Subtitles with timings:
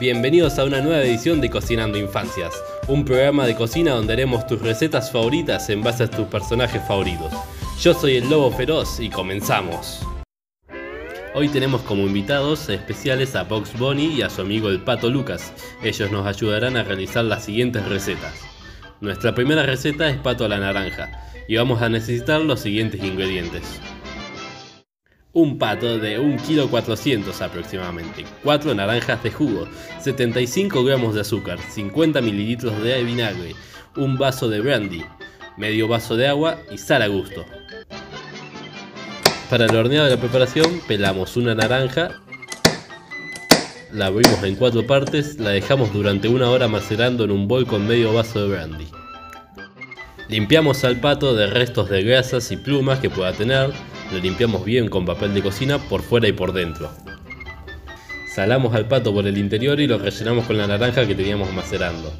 [0.00, 2.52] Bienvenidos a una nueva edición de Cocinando Infancias,
[2.88, 7.32] un programa de cocina donde haremos tus recetas favoritas en base a tus personajes favoritos.
[7.80, 10.04] Yo soy el Lobo Feroz y comenzamos.
[11.36, 15.52] Hoy tenemos como invitados especiales a Box Bunny y a su amigo el Pato Lucas.
[15.80, 18.34] Ellos nos ayudarán a realizar las siguientes recetas.
[19.00, 21.08] Nuestra primera receta es pato a la naranja
[21.46, 23.80] y vamos a necesitar los siguientes ingredientes.
[25.34, 29.66] Un pato de 1 400 kg aproximadamente, 4 naranjas de jugo,
[29.98, 33.54] 75 gramos de azúcar, 50 mililitros de vinagre,
[33.96, 35.02] un vaso de brandy,
[35.56, 37.46] medio vaso de agua y sal a gusto.
[39.48, 42.20] Para el horneado de la preparación pelamos una naranja,
[43.90, 47.86] la abrimos en cuatro partes, la dejamos durante una hora macerando en un bol con
[47.86, 48.86] medio vaso de brandy.
[50.28, 53.72] Limpiamos al pato de restos de grasas y plumas que pueda tener,
[54.12, 56.90] lo limpiamos bien con papel de cocina por fuera y por dentro.
[58.26, 62.12] Salamos al pato por el interior y lo rellenamos con la naranja que teníamos macerando.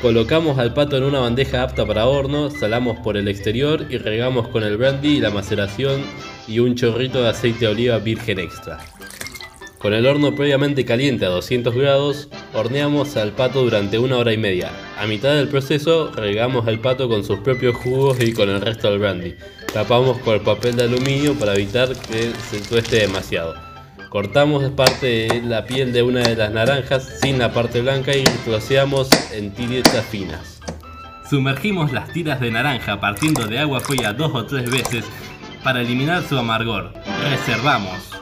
[0.00, 4.48] Colocamos al pato en una bandeja apta para horno, salamos por el exterior y regamos
[4.48, 6.02] con el brandy y la maceración
[6.46, 8.78] y un chorrito de aceite de oliva virgen extra.
[9.78, 14.38] Con el horno previamente caliente a 200 grados, horneamos al pato durante una hora y
[14.38, 14.70] media.
[14.98, 18.90] A mitad del proceso, regamos el pato con sus propios jugos y con el resto
[18.90, 19.34] del brandy.
[19.72, 23.54] Tapamos con el papel de aluminio para evitar que se tueste demasiado.
[24.08, 28.24] Cortamos parte de la piel de una de las naranjas sin la parte blanca y
[28.44, 30.60] troceamos en tiritas finas.
[31.28, 35.04] Sumergimos las tiras de naranja partiendo de agua fría dos o tres veces
[35.62, 36.94] para eliminar su amargor.
[37.28, 38.17] Reservamos.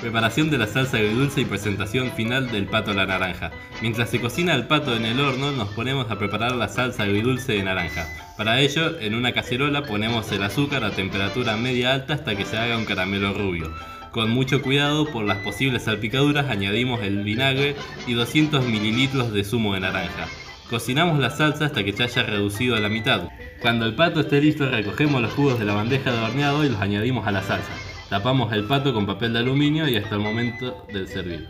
[0.00, 3.50] Preparación de la salsa agridulce y presentación final del pato a la naranja.
[3.80, 7.54] Mientras se cocina el pato en el horno, nos ponemos a preparar la salsa agridulce
[7.54, 8.06] de naranja.
[8.36, 12.58] Para ello, en una cacerola ponemos el azúcar a temperatura media alta hasta que se
[12.58, 13.72] haga un caramelo rubio.
[14.10, 17.74] Con mucho cuidado por las posibles salpicaduras añadimos el vinagre
[18.06, 20.26] y 200 mililitros de zumo de naranja.
[20.68, 23.28] Cocinamos la salsa hasta que se haya reducido a la mitad.
[23.62, 26.80] Cuando el pato esté listo recogemos los jugos de la bandeja de horneado y los
[26.80, 27.72] añadimos a la salsa.
[28.08, 31.48] Tapamos el pato con papel de aluminio y hasta el momento del servir.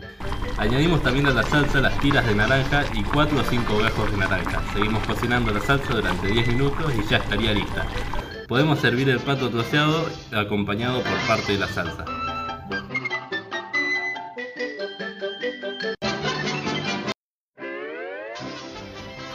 [0.57, 4.17] Añadimos también a la salsa las tiras de naranja y 4 o 5 gajos de
[4.17, 4.63] naranja.
[4.73, 7.85] Seguimos cocinando la salsa durante 10 minutos y ya estaría lista.
[8.47, 12.05] Podemos servir el pato troceado acompañado por parte de la salsa.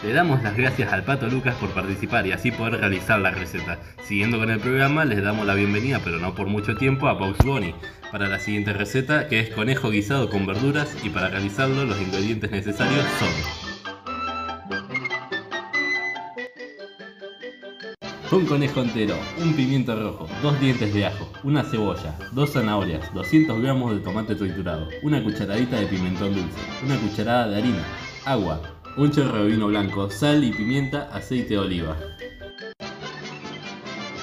[0.03, 3.79] Le damos las gracias al Pato Lucas por participar y así poder realizar la receta.
[4.03, 7.39] Siguiendo con el programa, les damos la bienvenida, pero no por mucho tiempo, a Box
[7.45, 7.73] Bunny
[8.11, 12.51] para la siguiente receta, que es conejo guisado con verduras y para realizarlo los ingredientes
[12.51, 13.63] necesarios son
[18.41, 23.61] un conejo entero, un pimiento rojo, dos dientes de ajo, una cebolla, dos zanahorias, 200
[23.61, 27.85] gramos de tomate triturado, una cucharadita de pimentón dulce, una cucharada de harina,
[28.25, 28.63] agua,
[28.97, 31.97] un chorro de vino blanco, sal y pimienta, aceite de oliva.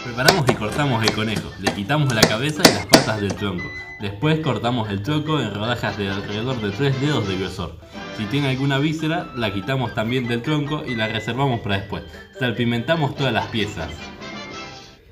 [0.03, 3.65] Preparamos y cortamos el conejo, le quitamos la cabeza y las patas del tronco.
[3.99, 7.77] Después cortamos el tronco en rodajas de alrededor de 3 dedos de grosor.
[8.17, 12.03] Si tiene alguna víscera, la quitamos también del tronco y la reservamos para después.
[12.39, 13.91] Salpimentamos todas las piezas.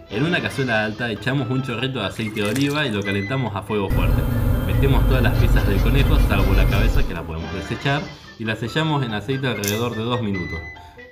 [0.10, 3.64] En una cazuela alta echamos un chorrito de aceite de oliva y lo calentamos a
[3.64, 4.22] fuego fuerte.
[4.68, 8.02] Metemos todas las piezas del conejo, salvo la cabeza que la podemos desechar,
[8.38, 10.60] y las sellamos en aceite alrededor de 2 minutos.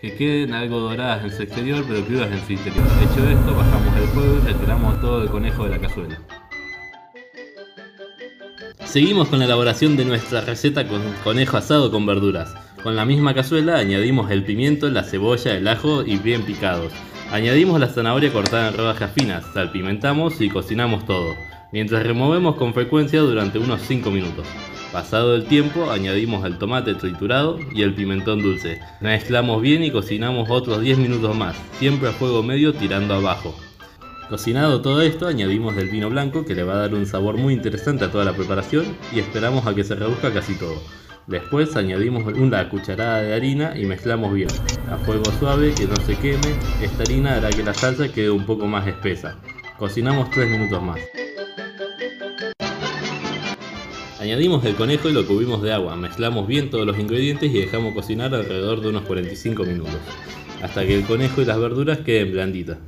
[0.01, 2.85] Que queden algo doradas en su exterior pero crudas en su interior.
[3.01, 6.19] Hecho esto, bajamos el fuego y retiramos todo el conejo de la cazuela.
[8.83, 12.53] Seguimos con la elaboración de nuestra receta con conejo asado con verduras.
[12.83, 16.91] Con la misma cazuela añadimos el pimiento, la cebolla, el ajo y bien picados.
[17.31, 21.35] Añadimos la zanahoria cortada en rodajas finas, salpimentamos y cocinamos todo,
[21.71, 24.45] mientras removemos con frecuencia durante unos 5 minutos.
[24.91, 28.79] Pasado el tiempo, añadimos el tomate triturado y el pimentón dulce.
[29.01, 33.55] Mezclamos bien y cocinamos otros 10 minutos más, siempre a fuego medio tirando abajo.
[34.29, 37.53] Cocinado todo esto, añadimos el vino blanco que le va a dar un sabor muy
[37.53, 40.81] interesante a toda la preparación y esperamos a que se reduzca casi todo.
[41.27, 44.49] Después añadimos una cucharada de harina y mezclamos bien.
[44.91, 48.45] A fuego suave, que no se queme, esta harina hará que la salsa quede un
[48.45, 49.35] poco más espesa.
[49.77, 50.99] Cocinamos 3 minutos más.
[54.25, 57.93] Añadimos el conejo y lo cubrimos de agua, mezclamos bien todos los ingredientes y dejamos
[57.93, 59.93] cocinar alrededor de unos 45 minutos,
[60.63, 62.79] hasta que el conejo y las verduras queden blanditas.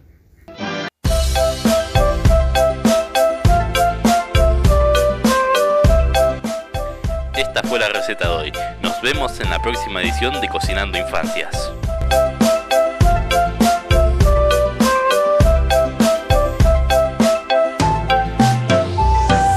[7.36, 8.52] Esta fue la receta de hoy.
[8.82, 11.72] Nos vemos en la próxima edición de Cocinando Infancias.